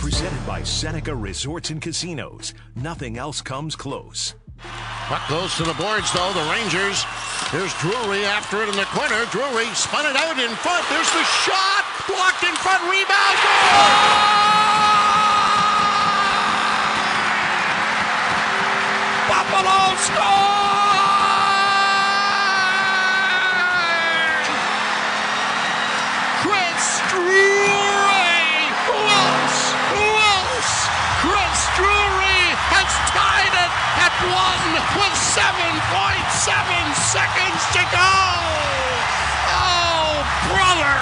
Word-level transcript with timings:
Presented 0.00 0.46
by 0.46 0.62
Seneca 0.62 1.14
Resorts 1.14 1.68
and 1.68 1.80
Casinos. 1.80 2.54
Nothing 2.74 3.18
else 3.18 3.42
comes 3.42 3.76
close. 3.76 4.34
Puck 4.58 5.28
goes 5.28 5.54
to 5.56 5.62
the 5.62 5.74
boards, 5.74 6.10
though. 6.14 6.32
The 6.32 6.50
Rangers. 6.50 7.04
Here's 7.52 7.74
Drury 7.74 8.24
after 8.24 8.62
it 8.62 8.70
in 8.70 8.76
the 8.76 8.86
corner. 8.86 9.26
Drury 9.30 9.66
spun 9.74 10.06
it 10.06 10.16
out 10.16 10.38
in 10.38 10.48
front. 10.56 10.88
There's 10.88 11.12
the 11.12 11.22
shot. 11.44 11.84
Blocked 12.08 12.42
in 12.44 12.54
front. 12.56 12.80
Rebound. 12.88 13.36
Goal! 13.44 14.00
Buffalo 19.28 19.96
score! 20.00 20.59
With 34.96 35.14
7.7 35.34 36.94
seconds 36.94 37.62
to 37.74 37.82
go! 37.92 38.12
Oh, 39.52 40.24
brother! 40.48 40.96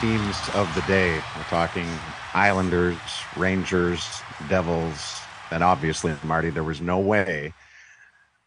teams 0.00 0.36
of 0.54 0.72
the 0.74 0.82
day. 0.82 1.14
We're 1.14 1.42
talking 1.44 1.88
Islanders, 2.34 2.98
Rangers, 3.36 4.20
Devils, 4.48 5.20
and 5.50 5.64
obviously, 5.64 6.14
Marty, 6.22 6.50
there 6.50 6.62
was 6.62 6.82
no 6.82 6.98
way 6.98 7.54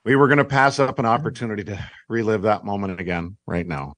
we 0.06 0.16
were 0.16 0.28
going 0.28 0.38
to 0.38 0.46
pass 0.46 0.80
up 0.80 1.00
an 1.00 1.06
opportunity 1.06 1.64
to 1.64 1.92
relive 2.08 2.44
that 2.44 2.64
moment 2.64 3.00
again 3.00 3.38
right 3.46 3.68
now. 3.68 3.94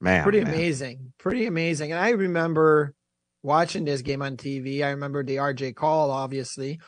Man, 0.00 0.22
pretty 0.22 0.44
man. 0.44 0.52
amazing, 0.52 1.12
pretty 1.18 1.46
amazing. 1.46 1.90
And 1.90 2.00
I 2.00 2.10
remember 2.10 2.94
watching 3.42 3.84
this 3.84 4.02
game 4.02 4.22
on 4.22 4.36
TV. 4.36 4.82
I 4.82 4.90
remember 4.90 5.22
the 5.22 5.36
RJ 5.36 5.74
call, 5.76 6.10
obviously. 6.10 6.80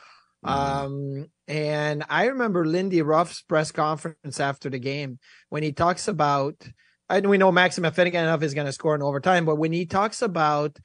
Mhm. 0.45 0.49
Um, 0.49 1.25
and 1.47 2.03
I 2.09 2.25
remember 2.25 2.65
Lindy 2.65 3.01
Ruff's 3.01 3.41
press 3.41 3.71
conference 3.71 4.39
after 4.39 4.69
the 4.69 4.79
game 4.79 5.19
when 5.49 5.63
he 5.63 5.71
talks 5.73 6.07
about, 6.07 6.55
and 7.09 7.29
we 7.29 7.37
know 7.37 7.51
Maxim 7.51 7.83
Afinogenov 7.83 8.41
is 8.43 8.53
going 8.53 8.67
to 8.67 8.71
score 8.73 8.95
in 8.95 9.01
overtime, 9.01 9.45
but 9.45 9.55
when 9.57 9.73
he 9.73 9.85
talks 9.85 10.21
about 10.21 10.77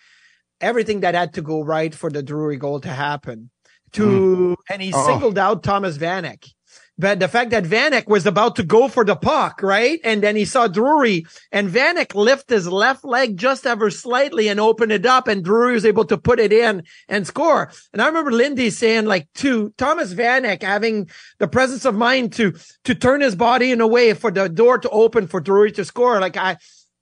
everything 0.61 1.00
that 1.00 1.15
had 1.15 1.34
to 1.34 1.43
go 1.43 1.62
right 1.62 1.94
for 1.94 2.11
the 2.11 2.22
Drury 2.22 2.56
goal 2.56 2.81
to 2.81 2.88
happen, 2.88 3.50
to 3.93 4.56
and 4.71 4.83
he 4.83 4.93
Oh. 4.94 5.06
singled 5.06 5.38
out 5.38 5.62
Thomas 5.62 5.99
Vanek. 5.99 6.49
But 6.97 7.19
the 7.19 7.27
fact 7.27 7.50
that 7.50 7.65
Vanek 7.65 8.06
was 8.06 8.25
about 8.25 8.55
to 8.56 8.62
go 8.62 8.87
for 8.87 9.05
the 9.05 9.16
puck, 9.16 9.62
right? 9.62 9.99
And 10.05 10.22
then 10.22 10.37
he 10.37 10.44
saw 10.44 10.69
Drury 10.69 11.27
and 11.50 11.69
Vanek 11.69 12.15
lift 12.15 12.49
his 12.50 12.69
left 12.69 13.05
leg 13.05 13.37
just 13.37 13.66
ever 13.66 13.91
slightly 13.91 14.47
and 14.47 14.60
open 14.60 14.93
it 14.93 15.05
up 15.05 15.27
and 15.27 15.44
Drury 15.44 15.75
was 15.75 15.84
able 15.84 16.05
to 16.05 16.16
put 16.16 16.38
it 16.38 16.53
in 16.53 16.84
and 17.09 17.27
score. 17.27 17.72
And 17.93 18.00
I 18.00 18.06
remember 18.06 18.31
Lindy 18.31 18.71
saying 18.71 19.06
like 19.06 19.27
to 19.34 19.75
Thomas 19.77 20.15
Vanek 20.15 20.62
having 20.62 21.10
the 21.38 21.49
presence 21.49 21.84
of 21.84 21.97
mind 21.97 22.32
to, 22.34 22.55
to 22.84 22.94
turn 22.94 23.22
his 23.22 23.34
body 23.34 23.72
in 23.72 23.81
a 23.81 23.88
way 23.88 24.15
for 24.15 24.31
the 24.31 24.49
door 24.49 24.78
to 24.78 24.91
open 24.91 25.26
for 25.26 25.41
Drury 25.41 25.72
to 25.72 25.84
score. 25.84 26.21
Like 26.21 26.37
I, 26.37 26.59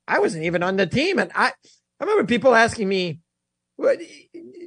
I 0.09 0.21
wasn't 0.21 0.45
even 0.45 0.63
on 0.63 0.77
the 0.77 0.87
team. 0.87 1.19
And 1.19 1.31
I, 1.35 1.53
I 2.01 2.05
remember 2.05 2.25
people 2.25 2.55
asking 2.55 2.89
me, 2.89 3.21
"What- 3.77 4.01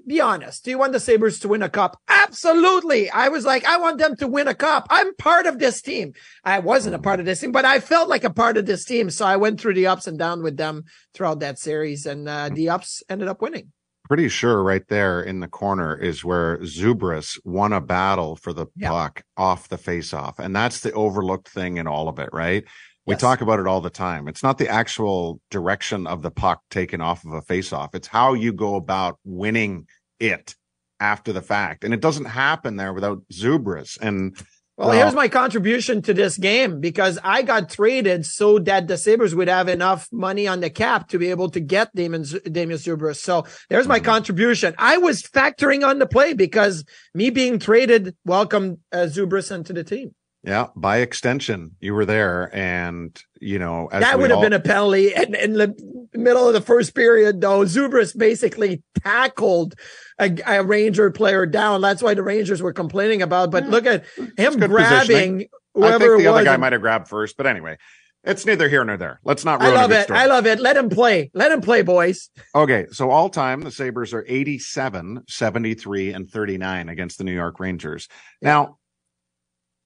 be 0.07 0.21
honest. 0.21 0.63
Do 0.63 0.71
you 0.71 0.77
want 0.77 0.93
the 0.93 0.99
Sabres 0.99 1.39
to 1.39 1.47
win 1.47 1.61
a 1.63 1.69
cup? 1.69 1.99
Absolutely. 2.07 3.09
I 3.09 3.29
was 3.29 3.45
like, 3.45 3.65
I 3.65 3.77
want 3.77 3.97
them 3.97 4.15
to 4.17 4.27
win 4.27 4.47
a 4.47 4.53
cup. 4.53 4.87
I'm 4.89 5.15
part 5.15 5.45
of 5.45 5.59
this 5.59 5.81
team. 5.81 6.13
I 6.43 6.59
wasn't 6.59 6.95
a 6.95 6.99
part 6.99 7.19
of 7.19 7.25
this 7.25 7.39
team, 7.39 7.51
but 7.51 7.65
I 7.65 7.79
felt 7.79 8.09
like 8.09 8.23
a 8.23 8.29
part 8.33 8.57
of 8.57 8.65
this 8.65 8.85
team. 8.85 9.09
So 9.09 9.25
I 9.25 9.37
went 9.37 9.59
through 9.59 9.73
the 9.75 9.87
ups 9.87 10.07
and 10.07 10.17
downs 10.19 10.43
with 10.43 10.57
them 10.57 10.83
throughout 11.13 11.39
that 11.39 11.59
series 11.59 12.05
and 12.05 12.27
uh, 12.29 12.49
the 12.49 12.69
ups 12.69 13.03
ended 13.09 13.27
up 13.27 13.41
winning. 13.41 13.71
pretty 14.07 14.29
sure 14.29 14.61
right 14.61 14.87
there 14.87 15.21
in 15.21 15.39
the 15.39 15.47
corner 15.47 15.95
is 15.95 16.23
where 16.23 16.59
Zubrus 16.59 17.39
won 17.43 17.73
a 17.73 17.81
battle 17.81 18.35
for 18.35 18.53
the 18.53 18.67
Yeah. 18.75 18.89
puck 18.89 19.23
off 19.35 19.67
the 19.69 19.79
face-off, 19.79 20.37
and 20.37 20.55
that's 20.55 20.81
the 20.81 20.91
overlooked 20.93 21.49
thing 21.49 21.77
in 21.77 21.87
all 21.87 22.07
of 22.07 22.19
it, 22.19 22.29
right? 22.31 22.63
We 23.05 23.13
Yes. 23.13 23.21
talk 23.21 23.41
about 23.41 23.59
it 23.59 23.67
all 23.67 23.81
the 23.81 23.89
time. 23.91 24.27
It's 24.27 24.41
not 24.41 24.57
the 24.57 24.67
actual 24.69 25.39
direction 25.51 26.07
of 26.07 26.23
the 26.23 26.31
puck 26.31 26.61
taken 26.71 27.01
off 27.01 27.23
of 27.23 27.33
a 27.33 27.41
face-off; 27.41 27.93
it's 27.93 28.07
how 28.07 28.33
you 28.33 28.51
go 28.51 28.75
about 28.75 29.19
winning 29.23 29.85
it 30.19 30.55
after 30.99 31.31
the 31.31 31.41
fact, 31.41 31.83
and 31.83 31.93
it 31.93 32.01
doesn't 32.01 32.25
happen 32.25 32.77
there 32.77 32.93
without 32.93 33.21
Zubrus. 33.31 33.97
And 34.01 34.35
Well, 34.77 34.89
Well- 34.89 34.97
here's 34.97 35.13
my 35.13 35.29
contribution 35.29 36.01
to 36.01 36.13
this 36.13 36.37
game 36.37 36.81
because 36.81 37.17
I 37.23 37.43
got 37.43 37.69
traded 37.69 38.25
so 38.25 38.59
that 38.59 38.89
the 38.89 38.97
Sabres 38.97 39.33
would 39.33 39.47
have 39.47 39.69
enough 39.69 40.09
money 40.11 40.49
on 40.49 40.59
the 40.59 40.69
cap 40.69 41.07
to 41.11 41.17
be 41.17 41.29
able 41.29 41.49
to 41.51 41.61
get 41.61 41.95
Damon, 41.95 42.25
Damian 42.51 42.77
Zubrus. 42.77 43.15
So 43.21 43.45
there's 43.69 43.87
my 43.87 44.01
Mhm. 44.01 44.03
contribution. 44.03 44.75
I 44.77 44.97
was 44.97 45.21
factoring 45.21 45.87
on 45.87 45.99
the 45.99 46.05
play 46.05 46.33
because 46.33 46.83
me 47.13 47.29
being 47.29 47.57
traded 47.57 48.17
welcomed 48.25 48.79
uh, 48.91 49.07
Zubrus 49.09 49.49
into 49.49 49.71
the 49.71 49.85
team. 49.85 50.13
Yeah, 50.45 50.67
by 50.75 50.97
extension, 50.97 51.71
you 51.79 51.95
were 51.95 52.05
there, 52.05 52.55
and 52.55 53.19
you 53.41 53.57
know 53.57 53.87
as 53.91 54.01
that 54.03 54.19
would 54.19 54.29
have 54.29 54.37
all- 54.37 54.43
been 54.43 54.53
a 54.53 54.59
penalty. 54.59 55.13
And 55.15 55.33
in 55.35 55.53
the 55.53 55.75
middle 56.13 56.47
of 56.47 56.53
the 56.53 56.61
first 56.61 56.93
period, 56.93 57.41
though, 57.41 57.61
Zubrus 57.65 58.15
basically 58.17 58.83
tackled 59.03 59.73
a, 60.19 60.31
a 60.45 60.63
Ranger 60.63 61.09
player 61.09 61.45
down. 61.47 61.81
That's 61.81 62.03
why 62.03 62.13
the 62.13 62.21
Rangers 62.23 62.61
were 62.61 62.73
complaining 62.73 63.21
about. 63.23 63.49
But 63.49 63.63
Yeah. 63.65 63.69
look 63.71 63.85
at 63.87 64.05
him 64.37 64.59
grabbing 64.59 64.69
positioning. 64.69 65.41
I 65.41 65.79
whoever 65.79 65.99
think 65.99 66.17
the 66.19 66.25
it 66.25 66.27
other 66.27 66.43
guy 66.43 66.57
might 66.57 66.73
have 66.73 66.81
grabbed 66.81 67.07
first, 67.07 67.37
but 67.37 67.47
anyway, 67.47 67.77
it's 68.23 68.45
neither 68.45 68.69
here 68.69 68.83
nor 68.85 68.97
there. 68.97 69.19
Let's 69.25 69.45
not 69.45 69.61
I 69.61 69.65
ruin 69.65 69.77
a 69.77 69.81
love 69.81 69.91
it. 69.91 70.03
story. 70.03 70.19
I 70.19 70.25
love 70.27 70.45
it. 70.45 70.59
Let 70.59 70.77
him 70.77 70.89
play. 70.89 71.31
Let 71.33 71.51
him 71.51 71.61
play, 71.61 71.81
boys. 71.81 72.29
Okay, 72.53 72.85
so 72.91 73.09
all 73.09 73.29
time 73.29 73.61
the 73.61 73.71
Sabres 73.71 74.13
are 74.13 74.23
87, 74.27 75.23
73, 75.27 76.13
and 76.13 76.29
39 76.29 76.87
against 76.89 77.17
the 77.17 77.23
New 77.23 77.33
York 77.33 77.59
Rangers. 77.59 78.07
Now, 78.41 78.77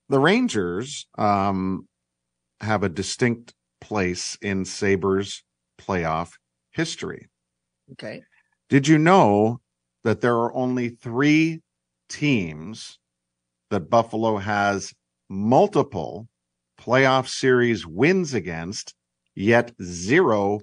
the 0.10 0.20
Rangers 0.20 1.08
um, 1.18 1.88
have 2.62 2.84
a 2.84 2.90
distinct 2.90 3.54
place 3.80 4.38
in 4.42 4.66
Sabres 4.66 5.44
playoff 5.80 6.32
history. 6.72 7.28
Okay. 7.94 8.24
Did 8.70 8.88
you 8.88 8.98
know 8.98 9.62
that 10.04 10.22
there 10.22 10.36
are 10.36 10.54
only 10.54 10.90
three 10.90 11.62
teams 12.10 13.00
that 13.70 13.90
Buffalo 13.90 14.38
has 14.38 14.94
multiple 15.30 16.28
playoff 16.80 17.28
series 17.28 17.86
wins 17.86 18.34
against, 18.34 18.96
yet 19.36 19.72
zero 19.82 20.60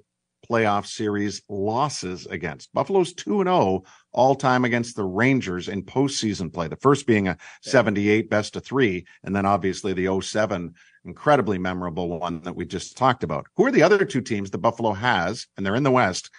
playoff 0.49 0.87
series 0.87 1.43
losses 1.49 2.27
against? 2.27 2.73
Buffalo's 2.73 3.13
2 3.15 3.43
0 3.45 3.83
all 4.13 4.35
time 4.35 4.65
against 4.65 4.97
the 4.97 5.05
Rangers 5.05 5.69
in 5.69 5.83
postseason 5.83 6.53
play. 6.53 6.69
The 6.69 6.77
first 6.77 7.07
being 7.07 7.29
a 7.29 7.37
78 7.63 8.31
best 8.31 8.57
of 8.57 8.65
three, 8.65 9.07
and 9.23 9.35
then 9.35 9.45
obviously 9.47 9.93
the 9.93 10.21
07 10.21 10.75
incredibly 11.05 11.59
memorable 11.59 12.19
one 12.19 12.41
that 12.43 12.57
we 12.57 12.65
just 12.65 12.97
talked 12.97 13.23
about. 13.23 13.47
Who 13.57 13.67
are 13.67 13.71
the 13.73 13.83
other 13.83 14.05
two 14.05 14.21
teams 14.21 14.51
that 14.51 14.59
Buffalo 14.59 14.93
has, 14.93 15.47
and 15.57 15.65
they're 15.65 15.75
in 15.77 15.83
the 15.85 15.91
West, 15.91 16.31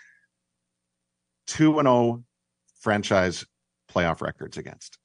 2 1.47 1.79
and 1.79 1.87
0 1.87 2.23
franchise 2.81 3.45
playoff 3.91 4.21
records 4.21 4.57
against? 4.57 4.97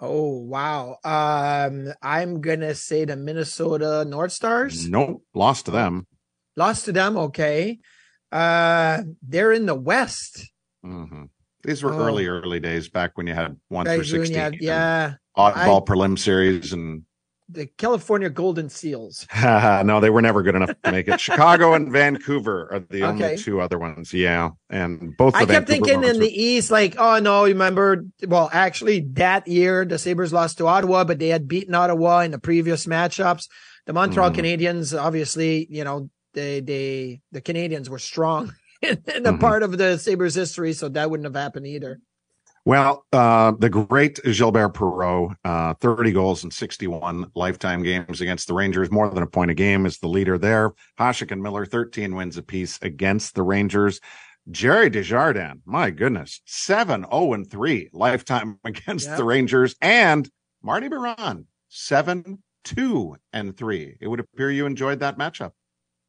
Oh 0.00 0.38
wow. 0.38 0.96
Um, 1.04 1.92
I'm 2.00 2.40
gonna 2.40 2.74
say 2.74 3.04
the 3.04 3.16
Minnesota 3.16 4.04
North 4.06 4.32
Stars 4.32 4.88
Nope, 4.88 5.22
lost 5.34 5.66
to 5.66 5.70
them. 5.72 6.06
lost 6.56 6.86
to 6.86 6.92
them. 6.92 7.16
Okay. 7.18 7.80
Uh, 8.32 9.02
they're 9.22 9.52
in 9.52 9.66
the 9.66 9.74
West. 9.74 10.50
hmm 10.82 11.24
These 11.62 11.82
were 11.82 11.92
Oh. 11.92 11.98
early, 12.06 12.26
early 12.26 12.58
days 12.60 12.88
back 12.88 13.18
when 13.18 13.26
you 13.26 13.34
had 13.34 13.56
one 13.68 13.84
through 13.86 14.04
16. 14.04 14.36
had- 14.36 14.54
yeah, 14.60 15.14
Oddball 15.36 15.84
prelim 15.86 16.18
series 16.18 16.72
and 16.72 17.02
the 17.52 17.66
California 17.66 18.30
Golden 18.30 18.68
Seals. 18.70 19.26
no, 19.42 19.98
they 20.00 20.08
were 20.08 20.22
never 20.22 20.42
good 20.42 20.54
enough 20.54 20.70
to 20.84 20.92
make 20.92 21.08
it. 21.08 21.20
Chicago 21.20 21.74
and 21.74 21.90
Vancouver 21.92 22.72
are 22.72 22.78
the 22.78 23.02
Okay. 23.02 23.24
only 23.24 23.36
two 23.36 23.60
other 23.60 23.76
ones. 23.78 24.14
Yeah, 24.14 24.50
and 24.70 25.16
both. 25.18 25.34
I 25.34 25.40
kept 25.44 25.66
Vancouver 25.68 25.72
thinking 25.86 26.08
in 26.08 26.16
were- 26.18 26.24
the 26.24 26.42
East, 26.42 26.70
like, 26.70 26.94
oh 26.98 27.18
no, 27.18 27.44
remember? 27.44 28.04
Well, 28.26 28.48
actually, 28.52 29.00
that 29.14 29.48
year 29.48 29.84
the 29.84 29.98
Sabres 29.98 30.32
lost 30.32 30.58
to 30.58 30.66
Ottawa, 30.68 31.02
but 31.04 31.18
they 31.18 31.28
had 31.28 31.48
beaten 31.48 31.74
Ottawa 31.74 32.20
in 32.20 32.30
the 32.30 32.38
previous 32.38 32.86
matchups. 32.86 33.48
The 33.86 33.92
Montreal. 33.94 34.30
Canadiens, 34.30 34.96
obviously, 34.98 35.66
you 35.68 35.82
know, 35.84 36.08
they 36.34 36.60
they 36.60 37.20
the 37.32 37.40
Canadiens 37.40 37.88
were 37.88 37.98
strong 37.98 38.54
in, 38.82 39.02
in 39.14 39.26
a 39.26 39.32
Mhm. 39.32 39.40
part 39.40 39.62
of 39.62 39.76
the 39.78 39.98
Sabres 39.98 40.34
history, 40.34 40.72
so 40.72 40.88
that 40.88 41.10
wouldn't 41.10 41.26
have 41.26 41.40
happened 41.40 41.66
either. 41.66 42.00
Well, 42.66 43.06
uh, 43.12 43.52
the 43.58 43.70
great 43.70 44.20
Gilbert 44.22 44.74
Perreault, 44.74 45.34
uh, 45.44 45.72
30 45.80 46.12
goals 46.12 46.44
in 46.44 46.50
61 46.50 47.30
lifetime 47.34 47.82
games 47.82 48.20
against 48.20 48.48
the 48.48 48.54
Rangers, 48.54 48.90
more 48.90 49.08
than 49.08 49.22
a 49.22 49.26
point 49.26 49.50
a 49.50 49.54
game 49.54 49.86
is 49.86 49.98
the 49.98 50.08
leader 50.08 50.36
there. 50.36 50.72
Hasek 50.98 51.30
and 51.32 51.42
Miller, 51.42 51.64
13 51.64 52.14
wins 52.14 52.36
apiece 52.36 52.78
against 52.82 53.34
the 53.34 53.42
Rangers. 53.42 53.98
Gerry 54.50 54.90
Desjardins, 54.90 55.62
my 55.64 55.90
goodness, 55.90 56.42
7 56.44 57.06
0 57.10 57.32
and 57.32 57.50
3 57.50 57.88
lifetime 57.94 58.58
against 58.64 59.06
Yep. 59.08 59.16
the 59.16 59.24
Rangers. 59.24 59.74
And 59.80 60.28
Marty 60.62 60.88
Biron, 60.88 61.46
7 61.70 62.42
2 62.64 63.16
and 63.32 63.56
3. 63.56 63.96
It 64.00 64.06
would 64.08 64.20
appear 64.20 64.50
you 64.50 64.66
enjoyed 64.66 65.00
that 65.00 65.16
matchup. 65.16 65.52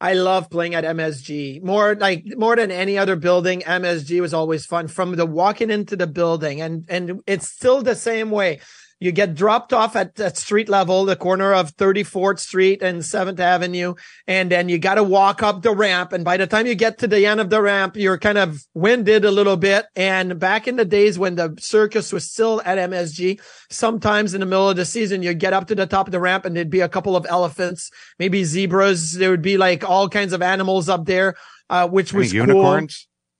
I 0.01 0.13
love 0.13 0.49
playing 0.49 0.73
at 0.73 0.83
MSG 0.83 1.61
more 1.61 1.93
like 1.93 2.25
more 2.35 2.55
than 2.55 2.71
any 2.71 2.97
other 2.97 3.15
building. 3.15 3.61
MSG 3.61 4.19
was 4.19 4.33
always 4.33 4.65
fun 4.65 4.87
from 4.87 5.15
the 5.15 5.27
walking 5.27 5.69
into 5.69 5.95
the 5.95 6.07
building 6.07 6.59
and, 6.59 6.85
and 6.89 7.21
it's 7.27 7.47
still 7.47 7.83
the 7.83 7.93
same 7.93 8.31
way. 8.31 8.61
You 9.01 9.11
get 9.11 9.33
dropped 9.33 9.73
off 9.73 9.95
at, 9.95 10.19
at 10.19 10.37
street 10.37 10.69
level, 10.69 11.05
the 11.05 11.15
corner 11.15 11.55
of 11.55 11.75
34th 11.75 12.37
Street 12.37 12.83
and 12.83 13.01
7th 13.01 13.39
Avenue. 13.39 13.95
And 14.27 14.51
then 14.51 14.69
you 14.69 14.77
got 14.77 14.95
to 14.95 15.03
walk 15.03 15.41
up 15.41 15.63
the 15.63 15.75
ramp. 15.75 16.13
And 16.13 16.23
by 16.23 16.37
the 16.37 16.45
time 16.45 16.67
you 16.67 16.75
get 16.75 16.99
to 16.99 17.07
the 17.07 17.25
end 17.25 17.39
of 17.39 17.49
the 17.49 17.63
ramp, 17.63 17.97
you're 17.97 18.19
kind 18.19 18.37
of 18.37 18.63
winded 18.75 19.25
a 19.25 19.31
little 19.31 19.57
bit. 19.57 19.87
And 19.95 20.39
back 20.39 20.67
in 20.67 20.75
the 20.75 20.85
days 20.85 21.17
when 21.17 21.33
the 21.33 21.57
circus 21.59 22.13
was 22.13 22.29
still 22.29 22.61
at 22.63 22.77
MSG, 22.77 23.41
sometimes 23.71 24.35
in 24.35 24.39
the 24.39 24.45
middle 24.45 24.69
of 24.69 24.75
the 24.75 24.85
season, 24.85 25.23
you 25.23 25.33
get 25.33 25.51
up 25.51 25.65
to 25.69 25.75
the 25.75 25.87
top 25.87 26.07
of 26.07 26.11
the 26.11 26.19
ramp 26.19 26.45
and 26.45 26.55
there'd 26.55 26.69
be 26.69 26.81
a 26.81 26.89
couple 26.89 27.15
of 27.15 27.25
elephants, 27.27 27.89
maybe 28.19 28.43
zebras. 28.43 29.13
There 29.13 29.31
would 29.31 29.41
be 29.41 29.57
like 29.57 29.83
all 29.83 30.09
kinds 30.09 30.31
of 30.31 30.43
animals 30.43 30.89
up 30.89 31.07
there, 31.07 31.33
uh, 31.71 31.87
which 31.87 32.13
Any 32.13 32.19
was 32.19 32.33
cool. 32.33 32.87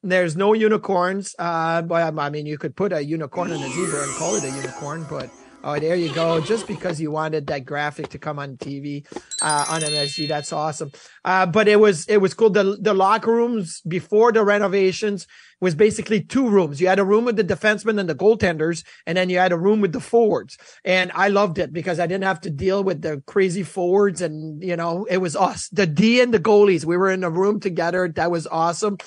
There's 0.02 0.36
no 0.36 0.54
unicorns. 0.54 1.36
Uh, 1.38 1.84
but 1.84 2.18
I 2.18 2.30
mean, 2.32 2.48
you 2.48 2.58
could 2.58 2.76
put 2.76 2.92
a 2.92 3.06
unicorn 3.06 3.52
and 3.52 3.64
a 3.64 3.70
zebra 3.70 4.02
and 4.02 4.12
call 4.16 4.34
it 4.34 4.44
a 4.44 4.50
unicorn, 4.50 5.06
but 5.08 5.30
oh, 5.64 5.80
there 5.80 5.96
you 5.96 6.14
go. 6.14 6.42
Just 6.42 6.68
because 6.68 7.00
you 7.00 7.12
wanted 7.12 7.48
that 7.48 7.66
graphic 7.66 8.10
to 8.10 8.20
come 8.20 8.40
on 8.40 8.58
TV, 8.58 9.06
uh, 9.42 9.66
on 9.70 9.82
MSG, 9.82 10.28
that's 10.28 10.52
awesome. 10.54 10.92
Uh, 11.24 11.46
but 11.46 11.68
it 11.68 11.80
was, 11.80 12.06
it 12.08 12.18
was 12.18 12.34
cool. 12.34 12.50
The, 12.50 12.78
the 12.80 12.94
locker 12.94 13.32
rooms 13.32 13.82
before 13.88 14.32
the 14.32 14.44
renovations 14.44 15.28
was 15.60 15.76
basically 15.76 16.22
two 16.22 16.48
rooms. 16.50 16.82
You 16.82 16.88
had 16.88 16.98
a 17.00 17.06
room 17.06 17.26
with 17.26 17.36
the 17.36 17.44
defensemen 17.44 18.00
and 18.00 18.10
the 18.10 18.16
goaltenders, 18.16 18.84
and 19.06 19.16
then 19.18 19.30
you 19.30 19.38
had 19.38 19.52
a 19.52 19.58
room 19.58 19.80
with 19.80 19.94
the 19.94 20.00
forwards. 20.00 20.58
And 20.84 21.12
I 21.14 21.28
loved 21.28 21.60
it 21.60 21.72
because 21.72 22.00
I 22.00 22.08
didn't 22.08 22.24
have 22.24 22.42
to 22.42 22.50
deal 22.50 22.84
with 22.84 23.02
the 23.02 23.22
crazy 23.28 23.64
forwards 23.64 24.22
and, 24.22 24.64
you 24.64 24.76
know, 24.76 25.06
it 25.10 25.18
was 25.18 25.36
us, 25.36 25.70
the 25.70 25.86
D 25.86 26.20
and 26.22 26.34
the 26.34 26.40
goalies. 26.40 26.84
We 26.86 26.98
were 26.98 27.12
in 27.12 27.24
a 27.24 27.30
room 27.30 27.60
together. 27.60 28.08
That 28.08 28.32
was 28.32 28.48
awesome. 28.48 28.98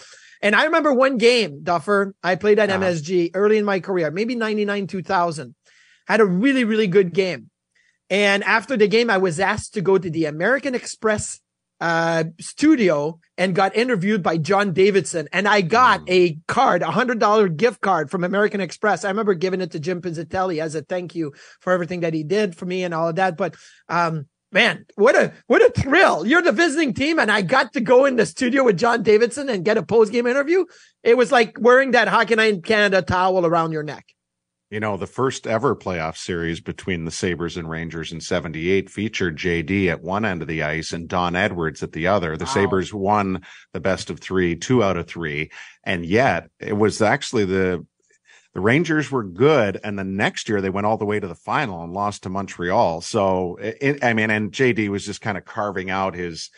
And 0.42 0.54
I 0.54 0.64
remember 0.64 0.92
one 0.92 1.16
game, 1.16 1.62
Duffer, 1.62 2.14
I 2.22 2.36
played 2.36 2.58
at 2.58 2.68
Uh-huh. 2.70 2.84
MSG 2.84 3.30
early 3.34 3.56
in 3.56 3.64
my 3.64 3.80
career, 3.80 4.10
maybe 4.10 4.34
99, 4.34 4.86
2000. 4.86 5.54
Had 6.06 6.20
a 6.20 6.26
really, 6.26 6.64
really 6.64 6.86
good 6.86 7.12
game. 7.14 7.50
And 8.10 8.44
after 8.44 8.76
the 8.76 8.88
game, 8.88 9.08
I 9.10 9.18
was 9.18 9.40
asked 9.40 9.74
to 9.74 9.80
go 9.80 9.96
to 9.98 10.10
the 10.10 10.26
American 10.26 10.74
Express 10.74 11.40
uh, 11.80 12.24
studio 12.40 13.18
and 13.36 13.54
got 13.54 13.74
interviewed 13.74 14.22
by 14.22 14.36
John 14.38 14.72
Davidson. 14.72 15.28
And 15.32 15.48
I 15.48 15.60
got 15.60 16.00
Mm. 16.02 16.10
a 16.10 16.38
card, 16.46 16.82
a 16.82 16.90
hundred 16.90 17.18
dollar 17.18 17.48
gift 17.48 17.80
card 17.80 18.10
from 18.10 18.22
American 18.24 18.60
Express. 18.60 19.04
I 19.04 19.08
remember 19.08 19.34
giving 19.34 19.60
it 19.60 19.72
to 19.72 19.80
Jim 19.80 20.00
Pizzutelli 20.00 20.62
as 20.62 20.74
a 20.74 20.82
thank 20.82 21.14
you 21.14 21.32
for 21.60 21.72
everything 21.72 22.00
that 22.00 22.14
he 22.14 22.22
did 22.22 22.56
for 22.56 22.64
me 22.66 22.84
and 22.84 22.94
all 22.94 23.08
of 23.08 23.16
that. 23.16 23.36
But, 23.36 23.56
um, 23.88 24.26
man, 24.52 24.86
what 24.94 25.16
a, 25.16 25.32
what 25.46 25.62
a 25.62 25.80
thrill. 25.80 26.24
You're 26.24 26.42
the 26.42 26.52
visiting 26.52 26.94
team. 26.94 27.18
And 27.18 27.30
I 27.30 27.42
got 27.42 27.72
to 27.72 27.80
go 27.80 28.04
in 28.04 28.16
the 28.16 28.24
studio 28.26 28.64
with 28.64 28.78
John 28.78 29.02
Davidson 29.02 29.48
and 29.48 29.64
get 29.64 29.76
a 29.76 29.82
post 29.82 30.12
game 30.12 30.26
interview. 30.26 30.64
It 31.02 31.16
was 31.16 31.32
like 31.32 31.56
wearing 31.60 31.90
that 31.90 32.08
Hockey 32.08 32.36
Night 32.36 32.54
in 32.54 32.62
Canada 32.62 33.02
towel 33.02 33.44
around 33.44 33.72
your 33.72 33.82
neck. 33.82 34.06
You 34.74 34.80
know, 34.80 34.96
the 34.96 35.06
first 35.06 35.46
ever 35.46 35.76
playoff 35.76 36.16
series 36.16 36.60
between 36.60 37.04
the 37.04 37.12
Sabres 37.12 37.56
and 37.56 37.70
Rangers 37.70 38.10
in 38.10 38.20
78 38.20 38.90
featured 38.90 39.38
JD 39.38 39.86
at 39.86 40.02
one 40.02 40.24
end 40.24 40.42
of 40.42 40.48
the 40.48 40.64
ice 40.64 40.92
and 40.92 41.06
Don 41.06 41.36
Edwards 41.36 41.84
at 41.84 41.92
the 41.92 42.08
other. 42.08 42.36
The 42.36 42.44
Wow. 42.44 42.50
Sabres 42.50 42.92
won 42.92 43.44
the 43.72 43.78
best 43.78 44.10
of 44.10 44.18
three, 44.18 44.56
two 44.56 44.82
out 44.82 44.96
of 44.96 45.06
three. 45.06 45.52
And 45.84 46.04
yet 46.04 46.50
it 46.58 46.72
was 46.72 47.00
actually 47.00 47.44
the, 47.44 47.86
the 48.52 48.60
Rangers 48.60 49.12
were 49.12 49.22
good. 49.22 49.78
And 49.84 49.96
the 49.96 50.02
next 50.02 50.48
year 50.48 50.60
they 50.60 50.70
went 50.70 50.88
all 50.88 50.96
the 50.96 51.04
way 51.04 51.20
to 51.20 51.28
the 51.28 51.36
final 51.36 51.84
and 51.84 51.92
lost 51.92 52.24
to 52.24 52.28
Montreal. 52.28 53.00
So 53.00 53.56
it, 53.60 54.02
I 54.02 54.12
mean, 54.12 54.30
and 54.30 54.50
JD 54.50 54.88
was 54.88 55.06
just 55.06 55.20
kind 55.20 55.38
of 55.38 55.44
carving 55.44 55.88
out 55.88 56.16
his, 56.16 56.50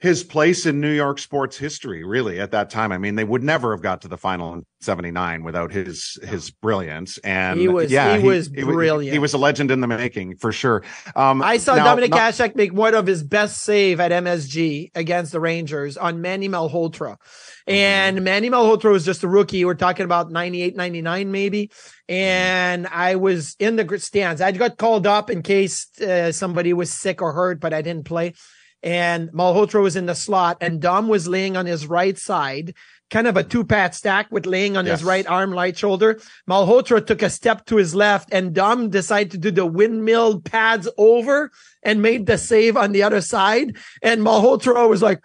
his 0.00 0.24
place 0.24 0.64
in 0.64 0.80
New 0.80 0.90
York 0.92 1.18
sports 1.18 1.58
history, 1.58 2.04
really, 2.04 2.40
at 2.40 2.50
that 2.52 2.70
time. 2.70 2.90
I 2.90 2.96
mean, 2.96 3.16
they 3.16 3.24
would 3.24 3.42
never 3.42 3.72
have 3.72 3.82
got 3.82 4.00
to 4.00 4.08
the 4.08 4.16
final 4.16 4.54
in 4.54 4.64
'79 4.80 5.44
without 5.44 5.70
his 5.70 6.18
his 6.22 6.50
brilliance. 6.50 7.18
And 7.18 7.60
He 7.60 7.68
was- 7.68 7.92
yeah, 7.92 8.16
he 8.16 8.26
was 8.26 8.48
brilliant. 8.48 8.70
He, 8.70 8.74
brilliant. 8.74 9.20
was 9.20 9.34
a 9.34 9.38
legend 9.38 9.70
in 9.70 9.82
the 9.82 9.86
making 9.86 10.36
for 10.36 10.52
sure. 10.52 10.82
Um, 11.14 11.42
I 11.42 11.58
saw 11.58 11.76
now- 11.76 11.94
Dominik 11.94 12.10
Hasek 12.10 12.56
make 12.56 12.72
one 12.72 12.94
of 12.94 13.06
his 13.06 13.22
best 13.22 13.58
save 13.62 14.00
at 14.00 14.10
MSG 14.10 14.90
against 14.94 15.32
the 15.32 15.40
Rangers 15.40 15.98
on 15.98 16.22
Manny 16.22 16.48
Malhotra. 16.48 17.16
Mm-hmm. 17.18 17.72
And 17.72 18.22
Manny 18.22 18.48
Malhotra 18.48 18.90
was 18.90 19.04
just 19.04 19.22
a 19.22 19.28
rookie. 19.28 19.66
We're 19.66 19.74
talking 19.74 20.04
about 20.04 20.30
98, 20.30 20.76
99 20.76 21.30
maybe. 21.30 21.70
And 22.08 22.86
I 22.86 23.16
was 23.16 23.54
in 23.58 23.76
the 23.76 23.98
stands. 23.98 24.40
I 24.40 24.50
got 24.52 24.78
called 24.78 25.06
up 25.06 25.28
in 25.28 25.42
case 25.42 25.88
uh, 26.00 26.32
somebody 26.32 26.72
was 26.72 26.90
sick 26.90 27.20
or 27.20 27.34
hurt, 27.34 27.60
but 27.60 27.74
I 27.74 27.82
didn't 27.82 28.06
play. 28.06 28.32
And 28.82 29.30
Malhotra 29.32 29.82
was 29.82 29.96
in 29.96 30.06
the 30.06 30.14
slot 30.14 30.58
and 30.60 30.80
Dom 30.80 31.08
was 31.08 31.28
laying 31.28 31.56
on 31.56 31.66
his 31.66 31.86
right 31.86 32.16
side, 32.16 32.74
kind 33.10 33.26
of 33.26 33.36
a 33.36 33.44
two 33.44 33.64
pat 33.64 33.94
stack 33.94 34.30
with 34.30 34.46
laying 34.46 34.76
on 34.76 34.86
his 34.86 35.04
right 35.04 35.26
arm, 35.26 35.52
right 35.52 35.76
shoulder. 35.76 36.18
Malhotra 36.48 37.06
took 37.06 37.22
a 37.22 37.28
step 37.28 37.66
to 37.66 37.76
his 37.76 37.94
left 37.94 38.32
and 38.32 38.54
Dom 38.54 38.88
decided 38.88 39.32
to 39.32 39.38
do 39.38 39.50
the 39.50 39.66
windmill 39.66 40.40
pads 40.40 40.88
over 40.96 41.50
and 41.82 42.00
made 42.00 42.26
the 42.26 42.38
save 42.38 42.76
on 42.76 42.92
the 42.92 43.02
other 43.02 43.20
side. 43.20 43.76
And 44.02 44.22
Malhotra 44.22 44.88
was 44.88 45.02
like, 45.02 45.22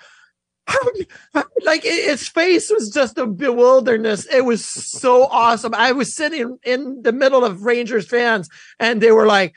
like 1.63 1.83
his 1.83 2.27
face 2.27 2.71
was 2.71 2.89
just 2.89 3.17
a 3.17 3.27
bewilderness. 3.27 4.25
It 4.25 4.45
was 4.45 4.65
so 4.65 5.25
awesome. 5.25 5.73
I 5.75 5.91
was 5.91 6.15
sitting 6.15 6.57
in 6.63 7.01
the 7.03 7.11
middle 7.11 7.45
of 7.45 7.63
Rangers 7.63 8.07
fans 8.07 8.49
and 8.79 8.99
they 8.99 9.11
were 9.11 9.27
like, 9.27 9.53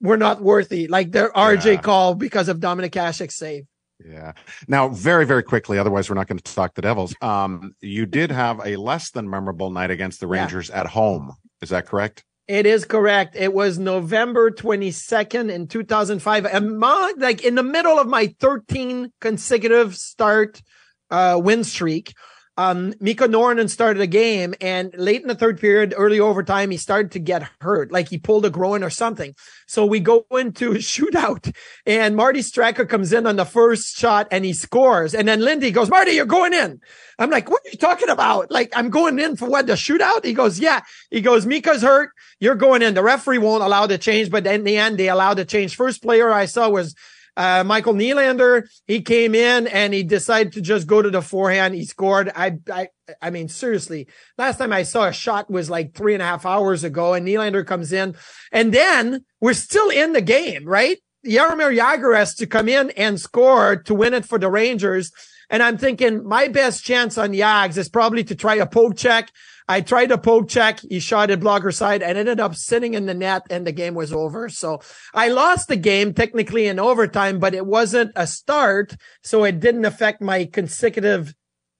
we're 0.00 0.16
not 0.16 0.40
worthy. 0.42 0.86
Like 0.88 1.12
their 1.12 1.30
RJ 1.30 1.64
Yeah. 1.74 1.80
call 1.80 2.14
because 2.14 2.48
of 2.48 2.58
Dominik 2.58 2.92
Hasek's 2.92 3.36
save. 3.36 3.64
Yeah. 4.04 4.32
Now, 4.68 4.88
very, 4.88 5.24
very 5.24 5.42
quickly, 5.42 5.78
otherwise 5.78 6.10
we're 6.10 6.16
not 6.16 6.26
going 6.28 6.38
to 6.38 6.54
talk 6.54 6.74
the 6.74 6.82
Devils. 6.82 7.14
Um, 7.22 7.74
you 7.80 8.04
did 8.04 8.30
have 8.30 8.60
a 8.64 8.76
less 8.76 9.10
than 9.10 9.28
memorable 9.30 9.70
night 9.70 9.90
against 9.90 10.20
the 10.20 10.26
Yeah. 10.26 10.42
Rangers 10.42 10.68
at 10.70 10.86
home. 10.88 11.32
Is 11.62 11.70
that 11.70 11.86
correct? 11.86 12.22
It 12.46 12.66
is 12.66 12.84
correct. 12.84 13.34
It 13.34 13.52
was 13.54 13.78
November 13.78 14.50
22nd 14.50 15.50
in 15.50 15.66
2005. 15.66 16.44
And 16.44 16.78
my, 16.78 17.12
like 17.16 17.42
in 17.42 17.54
the 17.56 17.62
middle 17.62 17.98
of 17.98 18.06
my 18.06 18.34
13 18.38 19.12
consecutive 19.20 19.96
start, 19.96 20.62
uh, 21.10 21.40
win 21.42 21.64
streak. 21.64 22.12
Um, 22.58 22.94
Mika 23.00 23.28
Noronen 23.28 23.68
started 23.68 24.00
a 24.00 24.06
game 24.06 24.54
and 24.60 24.94
late 24.96 25.20
in 25.20 25.28
the 25.28 25.34
third 25.34 25.60
period, 25.60 25.92
early 25.96 26.18
overtime, 26.18 26.70
he 26.70 26.78
started 26.78 27.12
to 27.12 27.18
get 27.18 27.46
hurt, 27.60 27.92
like 27.92 28.08
he 28.08 28.18
pulled 28.18 28.46
a 28.46 28.50
groin 28.50 28.82
or 28.82 28.88
something. 28.88 29.34
So 29.66 29.84
we 29.84 30.00
go 30.00 30.24
into 30.30 30.72
a 30.72 30.74
shootout 30.76 31.54
and 31.84 32.16
Marty 32.16 32.40
Straka 32.40 32.88
comes 32.88 33.12
in 33.12 33.26
on 33.26 33.36
the 33.36 33.44
first 33.44 33.96
shot 33.98 34.28
and 34.30 34.44
he 34.44 34.54
scores. 34.54 35.14
And 35.14 35.28
then 35.28 35.40
Lindy 35.40 35.70
goes, 35.70 35.90
Marty, 35.90 36.12
you're 36.12 36.24
going 36.24 36.54
in. 36.54 36.80
I'm 37.18 37.30
like, 37.30 37.50
what 37.50 37.62
are 37.66 37.70
you 37.70 37.78
talking 37.78 38.08
about? 38.08 38.50
Like, 38.50 38.72
I'm 38.74 38.90
going 38.90 39.18
in 39.18 39.36
for 39.36 39.48
what? 39.48 39.66
The 39.66 39.74
shootout? 39.74 40.24
He 40.24 40.32
goes, 40.32 40.58
yeah. 40.58 40.80
He 41.10 41.20
goes, 41.20 41.46
Mika's 41.46 41.82
hurt. 41.82 42.10
You're 42.40 42.54
going 42.54 42.82
in. 42.82 42.94
The 42.94 43.02
referee 43.02 43.38
won't 43.38 43.62
allow 43.62 43.86
the 43.86 43.98
change, 43.98 44.30
but 44.30 44.46
in 44.46 44.64
the 44.64 44.76
end, 44.76 44.98
they 44.98 45.08
allowed 45.08 45.34
the 45.34 45.44
change. 45.44 45.76
First 45.76 46.02
player 46.02 46.32
I 46.32 46.46
saw 46.46 46.68
was 46.68 46.94
uh, 47.36 47.64
Michael 47.64 47.94
Nylander. 47.94 48.68
He 48.86 49.02
came 49.02 49.34
in 49.34 49.66
and 49.66 49.92
he 49.92 50.02
decided 50.02 50.52
to 50.54 50.60
just 50.60 50.86
go 50.86 51.02
to 51.02 51.10
the 51.10 51.22
forehand. 51.22 51.74
He 51.74 51.84
scored. 51.84 52.30
I, 52.34 52.58
I, 52.72 52.88
I 53.20 53.30
mean, 53.30 53.48
seriously, 53.48 54.08
last 54.38 54.58
time 54.58 54.72
I 54.72 54.82
saw 54.82 55.06
a 55.06 55.12
shot 55.12 55.50
was 55.50 55.70
like 55.70 55.94
three 55.94 56.14
and 56.14 56.22
a 56.22 56.26
half 56.26 56.46
hours 56.46 56.84
ago 56.84 57.14
and 57.14 57.26
Nylander 57.26 57.66
comes 57.66 57.92
in 57.92 58.16
and 58.52 58.72
then 58.72 59.24
we're 59.40 59.54
still 59.54 59.90
in 59.90 60.12
the 60.12 60.22
game, 60.22 60.64
right? 60.64 60.98
Jaromir 61.26 61.76
Jagr 61.76 62.16
has 62.16 62.34
to 62.36 62.46
come 62.46 62.68
in 62.68 62.90
and 62.90 63.20
score 63.20 63.76
to 63.76 63.94
win 63.94 64.14
it 64.14 64.24
for 64.24 64.38
the 64.38 64.50
Rangers. 64.50 65.12
And 65.50 65.62
I'm 65.62 65.78
thinking 65.78 66.24
my 66.24 66.48
best 66.48 66.84
chance 66.84 67.18
on 67.18 67.32
Yags 67.32 67.76
is 67.76 67.88
probably 67.88 68.24
to 68.24 68.34
try 68.34 68.56
a 68.56 68.66
poke 68.66 68.96
check. 68.96 69.30
I 69.68 69.80
tried 69.80 70.10
a 70.12 70.18
poke 70.18 70.48
check. 70.48 70.80
He 70.80 71.00
shot 71.00 71.30
at 71.30 71.40
blocker 71.40 71.72
side 71.72 72.02
and 72.02 72.16
ended 72.16 72.38
up 72.40 72.54
sitting 72.54 72.94
in 72.94 73.06
the 73.06 73.14
net 73.14 73.42
and 73.50 73.66
the 73.66 73.72
game 73.72 73.94
was 73.94 74.12
over. 74.12 74.48
So 74.48 74.80
I 75.12 75.28
lost 75.28 75.68
the 75.68 75.76
game 75.76 76.14
technically 76.14 76.66
in 76.66 76.78
overtime, 76.78 77.38
but 77.40 77.54
it 77.54 77.66
wasn't 77.66 78.12
a 78.14 78.26
start. 78.26 78.96
So 79.22 79.44
it 79.44 79.58
didn't 79.60 79.84
affect 79.84 80.22
my 80.22 80.44
consecutive 80.44 81.34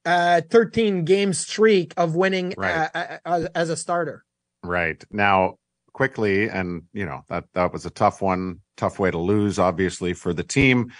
uh, 0.04 0.40
13 0.50 1.04
game 1.04 1.32
streak 1.32 1.94
of 1.96 2.14
winning 2.14 2.54
Right. 2.56 2.90
uh, 2.94 3.18
uh, 3.24 3.48
as 3.54 3.70
a 3.70 3.76
starter. 3.76 4.24
Right. 4.62 5.02
Now, 5.10 5.56
quickly, 5.92 6.48
and 6.48 6.82
you 6.92 7.06
know, 7.06 7.22
that 7.28 7.44
that 7.54 7.72
was 7.72 7.86
a 7.86 7.90
tough 7.90 8.20
one, 8.20 8.60
tough 8.76 8.98
way 8.98 9.10
to 9.10 9.18
lose, 9.18 9.58
obviously, 9.58 10.12
for 10.12 10.32
the 10.32 10.42
team 10.42 10.92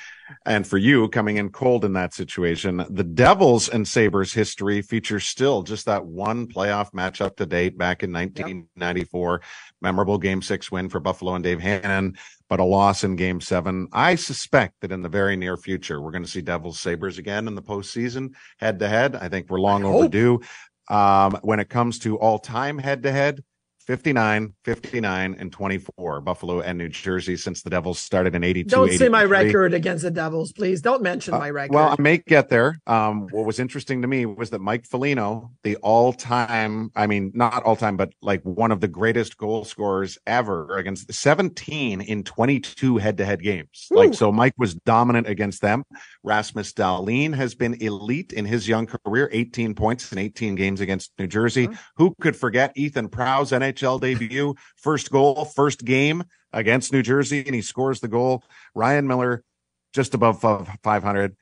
and 0.44 0.66
for 0.66 0.78
you 0.78 1.08
coming 1.08 1.36
in 1.36 1.50
cold 1.50 1.84
in 1.84 1.92
that 1.94 2.14
situation. 2.14 2.84
The 2.90 3.04
Devils 3.04 3.68
and 3.68 3.86
Sabres 3.86 4.32
history 4.32 4.82
features 4.82 5.24
still 5.24 5.62
just 5.62 5.86
that 5.86 6.04
one 6.04 6.46
playoff 6.46 6.92
matchup 6.92 7.36
to 7.36 7.46
date 7.46 7.78
back 7.78 8.02
in 8.02 8.12
1994. 8.12 9.42
Memorable 9.80 10.18
game 10.18 10.42
six 10.42 10.70
win 10.70 10.88
for 10.88 11.00
Buffalo 11.00 11.34
and 11.34 11.44
Dave 11.44 11.60
Hannan, 11.60 12.16
but 12.48 12.60
a 12.60 12.64
loss 12.64 13.04
in 13.04 13.16
game 13.16 13.40
seven. 13.40 13.88
I 13.92 14.14
suspect 14.14 14.74
that 14.80 14.92
in 14.92 15.02
the 15.02 15.08
very 15.08 15.36
near 15.36 15.56
future, 15.56 16.00
we're 16.00 16.12
going 16.12 16.24
to 16.24 16.30
see 16.30 16.42
Devils 16.42 16.80
Sabres 16.80 17.18
again 17.18 17.46
in 17.48 17.54
the 17.54 17.62
postseason 17.62 18.30
head 18.58 18.78
to 18.80 18.88
head. 18.88 19.16
I 19.16 19.28
think 19.28 19.50
we're 19.50 19.60
long 19.60 19.84
I 19.84 19.88
overdue. 19.88 20.40
Um, 20.88 21.38
when 21.42 21.58
it 21.58 21.68
comes 21.68 21.98
to 22.00 22.16
all 22.18 22.38
time 22.38 22.78
head 22.78 23.02
to 23.02 23.12
head, 23.12 23.42
59, 23.86 24.52
59, 24.64 25.36
and 25.38 25.52
24, 25.52 26.20
Buffalo 26.20 26.60
and 26.60 26.76
New 26.76 26.88
Jersey 26.88 27.36
since 27.36 27.62
the 27.62 27.70
Devils 27.70 28.00
started 28.00 28.34
in 28.34 28.42
82. 28.42 28.68
Don't 28.68 28.90
say 28.92 29.08
my 29.08 29.22
record 29.22 29.74
against 29.74 30.02
the 30.02 30.10
Devils, 30.10 30.50
please. 30.52 30.80
Don't 30.82 31.02
mention 31.02 31.34
Uh, 31.34 31.38
my 31.38 31.50
record. 31.50 31.74
Well, 31.74 31.94
I 31.96 32.02
may 32.02 32.18
get 32.18 32.48
there. 32.48 32.80
Um, 32.88 33.28
what 33.30 33.46
was 33.46 33.60
interesting 33.60 34.02
to 34.02 34.08
me 34.08 34.26
was 34.26 34.50
that 34.50 34.60
Mike 34.60 34.86
Foligno, 34.86 35.52
the 35.62 35.76
all-time, 35.76 36.90
I 36.96 37.06
mean, 37.06 37.30
not 37.34 37.62
all-time, 37.62 37.96
but 37.96 38.12
like 38.20 38.42
one 38.42 38.72
of 38.72 38.80
the 38.80 38.88
greatest 38.88 39.36
goal 39.36 39.64
scorers 39.64 40.18
ever 40.26 40.76
against 40.76 41.12
17 41.12 42.00
in 42.00 42.24
22 42.24 42.96
head-to-head 42.96 43.40
games. 43.40 43.86
Woo. 43.92 43.98
Like, 43.98 44.14
so 44.14 44.32
Mike 44.32 44.54
was 44.58 44.74
dominant 44.74 45.28
against 45.28 45.62
them. 45.62 45.84
Rasmus 46.24 46.72
Dahlin 46.72 47.34
has 47.34 47.54
been 47.54 47.74
elite 47.80 48.32
in 48.32 48.46
his 48.46 48.66
young 48.66 48.86
career, 48.86 49.28
18 49.32 49.74
points 49.76 50.10
in 50.10 50.18
18 50.18 50.56
games 50.56 50.80
against 50.80 51.12
New 51.20 51.28
Jersey. 51.28 51.68
Who 51.98 52.16
could 52.20 52.34
forget 52.34 52.72
Ethan 52.74 53.10
Prowse 53.10 53.52
NHL 53.52 53.75
debut, 54.00 54.54
first 54.76 55.10
goal, 55.10 55.44
first 55.44 55.84
game 55.84 56.24
against 56.52 56.92
New 56.92 57.02
Jersey, 57.02 57.44
and 57.44 57.54
he 57.54 57.62
scores 57.62 58.00
the 58.00 58.08
goal. 58.08 58.42
Ryan 58.74 59.06
Miller, 59.06 59.44
just 59.92 60.14
above 60.14 60.40
500. 60.40 61.36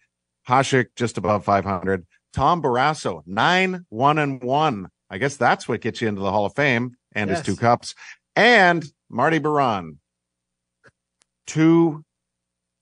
Hasek, 0.49 0.87
just 0.97 1.17
above 1.19 1.45
500. 1.45 2.07
Tom 2.33 2.63
Barrasso, 2.63 3.23
nine, 3.27 3.87
one, 3.89 4.19
and 4.19 4.43
one. 4.43 4.89
I 5.09 5.19
guess 5.19 5.37
that's 5.37 5.69
what 5.69 5.81
gets 5.81 6.01
you 6.01 6.09
into 6.09 6.21
the 6.21 6.31
Hall 6.31 6.47
of 6.47 6.55
Fame 6.55 6.97
and 7.13 7.31
Yes. 7.31 7.39
his 7.39 7.47
two 7.47 7.61
cups. 7.61 7.95
And 8.35 8.85
Marty 9.09 9.39
Biron, 9.39 10.01
two, 11.47 12.05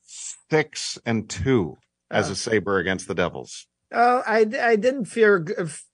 six, 0.02 0.98
and 1.04 1.28
two 1.28 1.76
as 2.10 2.30
a 2.30 2.36
Sabre 2.36 2.78
against 2.78 3.08
the 3.08 3.14
Devils. 3.14 3.66
Uh, 3.92 4.22
I 4.26 4.46
I 4.60 4.76
didn't 4.76 5.04
fare 5.04 5.44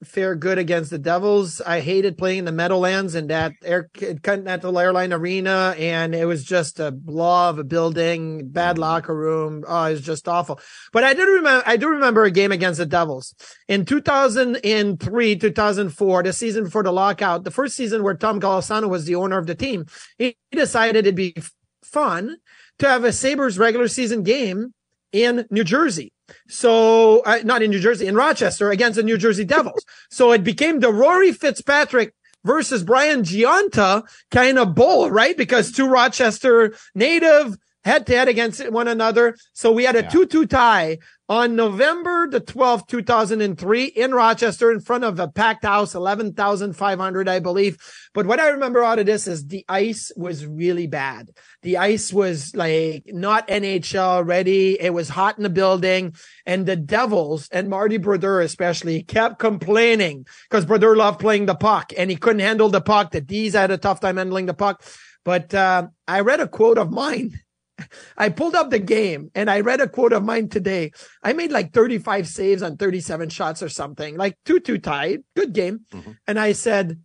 fare 0.05 0.37
good 0.37 0.57
against 0.57 0.91
the 0.91 0.99
Devils. 0.99 1.61
I 1.61 1.81
hated 1.81 2.17
playing 2.17 2.41
in 2.41 2.45
the 2.45 2.53
Meadowlands 2.53 3.17
and 3.17 3.29
that 3.31 3.53
Air 3.65 3.91
Continental 4.23 4.79
Airline 4.79 5.13
Arena, 5.13 5.75
and 5.77 6.15
it 6.15 6.25
was 6.27 6.45
just 6.45 6.79
a 6.79 6.93
blah 6.93 7.51
of 7.51 7.59
a 7.59 7.65
building, 7.65 8.51
bad 8.51 8.79
locker 8.79 9.17
room. 9.17 9.65
Oh, 9.67 9.85
it 9.85 9.93
was 9.93 10.03
just 10.03 10.29
awful. 10.29 10.61
But 10.93 11.03
I 11.03 11.13
did 11.13 11.25
remember 11.25 11.65
I 11.67 11.77
do 11.77 11.89
remember 11.89 12.23
a 12.23 12.31
game 12.31 12.53
against 12.53 12.79
the 12.79 12.87
Devils 12.87 13.35
in 13.67 13.85
2003, 13.85 15.37
2004, 15.37 16.23
the 16.23 16.33
season 16.33 16.65
before 16.65 16.85
the 16.85 16.93
lockout, 16.93 17.43
the 17.43 17.51
first 17.51 17.75
season 17.75 18.05
where 18.05 18.15
Tom 18.15 18.41
Golisano 18.41 18.89
was 18.89 19.07
the 19.07 19.17
owner 19.17 19.39
of 19.39 19.49
the 19.49 19.57
team. 19.57 19.87
He 20.19 20.37
decided 20.53 21.05
it'd 21.05 21.17
be 21.17 21.35
fun 21.83 22.37
to 22.79 22.89
have 22.89 23.03
a 23.03 23.13
Sabres 23.13 23.59
regular 23.59 23.89
season 23.89 24.23
game 24.23 24.73
in 25.11 25.47
New 25.51 25.65
Jersey. 25.65 26.13
So, 26.49 27.21
uh, 27.21 27.41
not 27.45 27.63
in 27.63 27.71
New 27.71 27.81
Jersey, 27.81 28.07
in 28.07 28.15
Rochester 28.15 28.71
against 28.71 28.97
the 28.97 29.03
New 29.03 29.19
Jersey 29.19 29.45
Devils. 29.45 29.85
so 30.11 30.33
it 30.33 30.45
became 30.45 30.81
the 30.81 30.93
Rory 30.93 31.33
Fitzpatrick 31.33 32.15
versus 32.45 32.83
Brian 32.83 33.23
Gionta 33.23 34.03
kind 34.31 34.59
of 34.59 34.75
bowl, 34.75 35.11
right? 35.11 35.37
Because 35.37 35.73
two 35.73 35.89
Rochester 35.89 36.75
native 36.95 37.57
head 37.85 38.07
to 38.07 38.17
head 38.17 38.29
against 38.29 38.71
one 38.71 38.89
another. 38.89 39.37
So 39.53 39.73
we 39.73 39.85
had 39.85 39.97
a 39.97 40.03
Yeah. 40.03 40.11
2-2 40.11 40.47
tie 40.47 40.99
on 41.29 41.55
November 41.55 42.29
the 42.29 42.41
12th, 42.41 42.87
2003 42.87 43.85
in 43.85 44.13
Rochester 44.13 44.73
in 44.73 44.81
front 44.81 45.05
of 45.05 45.21
a 45.21 45.29
packed 45.29 45.65
house, 45.65 45.95
11,500, 45.95 47.29
I 47.29 47.39
believe. 47.39 47.77
But 48.15 48.27
what 48.27 48.41
I 48.41 48.49
remember 48.49 48.83
out 48.83 48.99
of 48.99 49.07
this 49.07 49.27
is 49.27 49.47
the 49.47 49.65
ice 49.69 50.11
was 50.17 50.47
really 50.47 50.87
bad. 50.87 51.31
The 51.63 51.77
ice 51.77 52.13
was 52.13 52.55
like 52.57 53.05
not 53.07 53.47
NHL 53.49 54.27
ready. 54.27 54.81
It 54.81 54.95
was 54.95 55.11
hot 55.11 55.37
in 55.37 55.43
the 55.43 55.51
building 55.51 56.15
and 56.47 56.65
the 56.65 56.77
Devils 56.77 57.49
and 57.53 57.69
Marty 57.69 57.99
Brodeur 57.99 58.41
especially 58.41 59.03
kept 59.03 59.39
complaining 59.39 60.27
because 60.49 60.65
Brodeur 60.65 60.97
loved 60.97 61.21
playing 61.21 61.47
the 61.47 61.55
puck 61.55 61.93
and 61.97 62.11
he 62.11 62.17
couldn't 62.17 62.41
handle 62.41 62.71
the 62.71 62.81
puck. 62.81 63.11
The 63.11 63.21
D's 63.21 63.55
had 63.55 63.71
a 63.71 63.79
tough 63.79 64.01
time 64.01 64.17
handling 64.17 64.47
the 64.47 64.55
puck. 64.55 64.83
But, 65.25 65.53
uh, 65.53 65.89
I 66.07 66.21
read 66.21 66.41
a 66.41 66.49
quote 66.49 66.79
of 66.79 66.91
mine. 66.91 67.39
I 68.17 68.29
pulled 68.29 68.55
up 68.55 68.71
the 68.71 68.79
game 68.79 69.31
and 69.35 69.51
I 69.51 69.61
read 69.61 69.81
a 69.81 69.89
quote 69.89 70.13
of 70.13 70.25
mine 70.25 70.49
today. 70.49 70.93
I 71.23 71.33
made 71.33 71.53
like 71.53 71.73
35 71.73 72.27
saves 72.27 72.63
on 72.63 72.77
37 72.77 73.29
shots 73.29 73.63
or 73.63 73.69
something, 73.69 74.17
like 74.17 74.37
2-2 74.47 74.83
tied, 74.83 75.23
good 75.37 75.53
game. 75.53 75.81
Mhm. 75.93 76.17
And 76.27 76.39
I 76.39 76.53
said, 76.53 77.01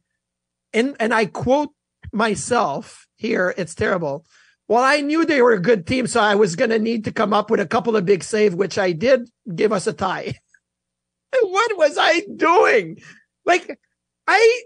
and, 0.73 0.95
and 0.99 1.13
I 1.13 1.25
quote 1.25 1.69
myself 2.11 3.07
here. 3.15 3.53
It's 3.57 3.75
terrible. 3.75 4.25
Well, 4.67 4.83
I 4.83 5.01
knew 5.01 5.25
they 5.25 5.41
were 5.41 5.53
a 5.53 5.61
good 5.61 5.85
team, 5.85 6.07
so 6.07 6.21
I 6.21 6.35
was 6.35 6.55
going 6.55 6.69
to 6.69 6.79
need 6.79 7.03
to 7.05 7.11
come 7.11 7.33
up 7.33 7.51
with 7.51 7.59
a 7.59 7.67
couple 7.67 7.95
of 7.95 8.05
big 8.05 8.23
saves, 8.23 8.55
which 8.55 8.77
I 8.77 8.91
did 8.93 9.29
give 9.53 9.71
us 9.73 9.87
a 9.87 9.93
tie. 9.93 10.33
what 11.41 11.77
was 11.77 11.97
I 11.99 12.21
doing? 12.35 12.99
Like, 13.45 13.77
I, 14.25 14.63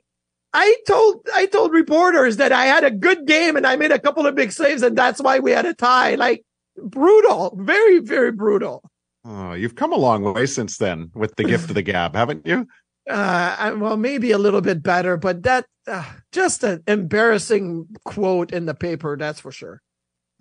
I 0.53 0.75
told, 0.87 1.27
I 1.33 1.45
told 1.45 1.71
reporters 1.71 2.37
that 2.37 2.51
I 2.51 2.65
had 2.65 2.83
a 2.83 2.91
good 2.91 3.25
game 3.27 3.55
and 3.55 3.67
I 3.67 3.75
made 3.75 3.91
a 3.91 3.99
couple 3.99 4.25
of 4.25 4.35
big 4.35 4.51
saves 4.51 4.81
and 4.81 4.97
that's 4.97 5.21
why 5.21 5.39
we 5.39 5.51
had 5.51 5.65
a 5.65 5.73
tie. 5.73 6.15
Like, 6.15 6.43
brutal, 6.77 7.55
very, 7.59 7.99
very 7.99 8.31
brutal. 8.31 8.89
Oh, 9.25 9.53
you've 9.53 9.75
come 9.75 9.91
a 9.91 9.97
long 9.97 10.23
way 10.23 10.45
since 10.45 10.77
then 10.77 11.11
with 11.13 11.35
the 11.35 11.43
gift 11.43 11.69
of 11.69 11.75
the 11.75 11.81
gab, 11.81 12.15
haven't 12.15 12.45
you? 12.45 12.67
Uh, 13.09 13.55
I- 13.57 13.71
well, 13.71 13.95
maybe 13.95 14.31
a 14.33 14.37
little 14.37 14.59
bit 14.59 14.83
better, 14.83 15.15
but 15.15 15.43
that, 15.43 15.65
uh, 15.87 16.03
just 16.33 16.61
an 16.65 16.83
embarrassing 16.89 17.87
quote 18.03 18.51
in 18.51 18.65
the 18.65 18.73
paper. 18.73 19.15
That's 19.15 19.39
for 19.39 19.49
sure. 19.49 19.81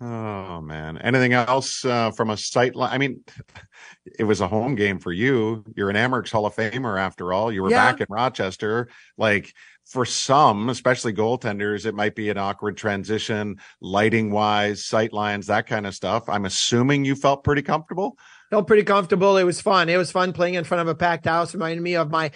Oh 0.01 0.59
man. 0.59 0.97
Anything 0.97 1.31
else 1.31 1.85
uh, 1.85 2.11
from 2.11 2.29
a 2.29 2.35
sight 2.35 2.75
line? 2.75 2.91
I 2.91 2.97
mean, 2.97 3.23
it 4.19 4.25
was 4.25 4.41
a 4.41 4.49
home 4.49 4.75
game 4.75 4.99
for 4.99 5.13
you. 5.13 5.63
You're 5.77 5.89
an 5.89 5.95
Amerks 5.95 6.29
Hall 6.29 6.45
of 6.45 6.57
Famer 6.57 6.99
after 6.99 7.31
all. 7.31 7.53
You 7.53 7.63
were 7.63 7.69
Yeah. 7.71 7.89
back 7.89 8.01
in 8.01 8.07
Rochester. 8.09 8.89
Like 9.17 9.53
for 9.89 10.05
some, 10.05 10.69
especially 10.69 11.13
goaltenders, 11.13 11.85
it 11.85 11.95
might 11.95 12.13
be 12.13 12.29
an 12.29 12.37
awkward 12.37 12.75
transition, 12.75 13.57
lighting 13.79 14.31
wise, 14.31 14.83
sight 14.83 15.13
lines, 15.13 15.47
that 15.47 15.65
kind 15.65 15.87
of 15.87 15.95
stuff. 15.95 16.27
I'm 16.27 16.45
assuming 16.45 17.05
you 17.05 17.15
felt 17.15 17.43
pretty 17.43 17.61
comfortable. 17.61 18.17
felt 18.49 18.67
pretty 18.67 18.83
comfortable. 18.83 19.37
It 19.37 19.43
was 19.45 19.61
fun. 19.61 19.87
It 19.89 19.97
was 19.97 20.11
fun 20.11 20.33
playing 20.33 20.55
in 20.55 20.65
front 20.65 20.81
of 20.81 20.87
a 20.89 20.95
packed 20.95 21.25
house. 21.25 21.53
Reminded 21.53 21.81
me 21.81 21.95
of 21.95 22.11
my, 22.11 22.31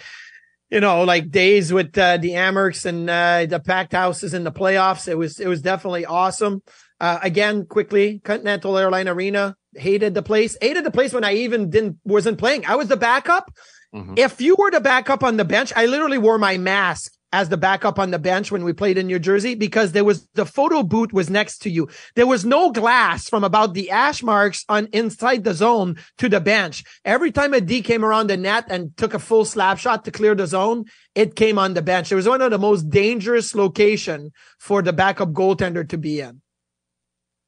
you 0.70 0.80
know, 0.80 1.04
like 1.04 1.30
days 1.30 1.72
with 1.72 1.96
uh, 1.98 2.16
the 2.16 2.30
Amerks 2.30 2.86
and 2.86 3.10
uh, 3.10 3.44
the 3.46 3.60
packed 3.60 3.92
houses 3.92 4.32
in 4.32 4.44
the 4.44 4.52
playoffs. 4.52 5.06
It 5.06 5.18
was 5.18 5.38
it 5.38 5.46
was 5.46 5.60
definitely 5.60 6.06
awesome. 6.06 6.62
Uh, 7.00 7.18
again, 7.22 7.66
quickly, 7.66 8.20
Continental 8.20 8.78
Airline 8.78 9.08
Arena 9.08 9.56
hated 9.74 10.14
the 10.14 10.22
place. 10.22 10.56
Hated 10.62 10.84
the 10.84 10.90
place 10.90 11.12
when 11.12 11.24
I 11.24 11.34
even 11.34 11.68
didn't 11.68 11.98
wasn't 12.04 12.38
playing. 12.38 12.64
I 12.64 12.76
was 12.76 12.88
the 12.88 12.96
backup. 12.96 13.52
Mhm. 13.94 14.18
If 14.18 14.40
you 14.40 14.56
were 14.58 14.70
the 14.70 14.80
backup 14.80 15.22
on 15.22 15.36
the 15.36 15.44
bench, 15.44 15.72
I 15.76 15.84
literally 15.84 16.16
wore 16.18 16.38
my 16.38 16.56
mask 16.56 17.12
as 17.32 17.48
the 17.48 17.56
backup 17.56 17.98
on 17.98 18.10
the 18.10 18.18
bench 18.18 18.52
when 18.52 18.62
we 18.62 18.72
played 18.72 18.98
in 18.98 19.06
New 19.06 19.18
Jersey 19.18 19.54
because 19.54 19.92
there 19.92 20.04
was 20.04 20.28
the 20.34 20.44
photo 20.44 20.82
boot 20.82 21.12
was 21.12 21.30
next 21.30 21.58
to 21.62 21.70
you. 21.70 21.88
There 22.14 22.26
was 22.26 22.44
no 22.44 22.70
glass 22.70 23.28
from 23.28 23.42
about 23.42 23.74
the 23.74 23.90
ash 23.90 24.22
marks 24.22 24.64
on 24.68 24.88
inside 24.92 25.44
the 25.44 25.54
zone 25.54 25.96
to 26.18 26.28
the 26.28 26.40
bench. 26.40 26.84
Every 27.04 27.32
time 27.32 27.54
a 27.54 27.60
D 27.60 27.82
came 27.82 28.04
around 28.04 28.28
the 28.28 28.36
net 28.36 28.66
and 28.68 28.96
took 28.96 29.14
a 29.14 29.18
full 29.18 29.44
slap 29.44 29.78
shot 29.78 30.04
to 30.04 30.10
clear 30.10 30.34
the 30.34 30.46
zone, 30.46 30.84
it 31.14 31.34
came 31.34 31.58
on 31.58 31.74
the 31.74 31.82
bench. 31.82 32.12
It 32.12 32.16
was 32.16 32.28
one 32.28 32.42
of 32.42 32.50
the 32.50 32.58
most 32.58 32.90
dangerous 32.90 33.54
location 33.54 34.32
for 34.58 34.82
the 34.82 34.92
backup 34.92 35.32
goaltender 35.32 35.88
to 35.88 35.98
be 35.98 36.20
in. 36.20 36.42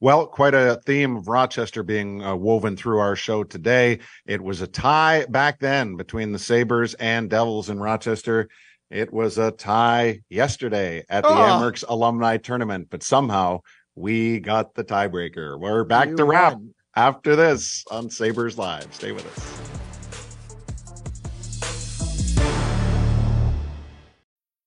Well, 0.01 0.27
quite 0.27 0.55
a 0.55 0.81
theme 0.85 1.17
of 1.17 1.29
Rochester 1.29 1.83
being 1.83 2.23
uh, 2.23 2.37
woven 2.37 2.77
through 2.77 2.99
our 2.99 3.17
show 3.17 3.43
today. 3.43 4.01
It 4.27 4.43
was 4.43 4.61
a 4.61 4.67
tie 4.67 5.25
back 5.31 5.61
then 5.61 5.97
between 5.97 6.33
the 6.33 6.39
Sabres 6.39 6.93
and 6.95 7.31
Devils 7.31 7.71
in 7.71 7.81
Rochester. 7.81 8.49
It 8.91 9.13
was 9.13 9.39
a 9.39 9.51
tie 9.51 10.21
yesterday 10.29 11.05
at 11.09 11.25
the 11.25 11.31
oh. 11.31 11.43
Amherst 11.43 11.85
Alumni 11.89 12.37
Tournament, 12.37 12.89
but 12.91 13.03
somehow 13.03 13.61
we 13.95 14.41
got 14.41 14.75
the 14.75 14.85
tiebreaker. 14.85 15.59
We're 15.59 15.85
back 15.85 16.09
you 16.09 16.17
to 16.17 16.25
wrap 16.25 16.55
won. 16.55 16.75
after 16.95 17.35
this 17.37 17.85
on 17.91 18.11
Sabres 18.11 18.59
Live. 18.59 18.93
Stay 18.93 19.13
with 19.13 19.27
us. 19.27 19.65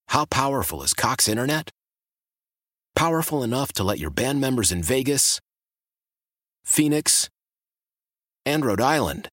How 0.08 0.24
powerful 0.24 0.82
is 0.82 0.94
Cox 0.94 1.28
Internet? 1.28 1.70
Powerful 2.96 3.44
enough 3.44 3.72
to 3.74 3.84
let 3.84 4.00
your 4.00 4.10
band 4.10 4.40
members 4.40 4.72
in 4.72 4.82
Vegas, 4.82 5.40
Phoenix, 6.64 7.28
and 8.44 8.64
Rhode 8.64 8.80
Island 8.80 9.28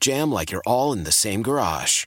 jam 0.00 0.32
like 0.32 0.50
you're 0.50 0.62
all 0.66 0.92
in 0.94 1.04
the 1.04 1.12
same 1.12 1.42
garage. 1.42 2.06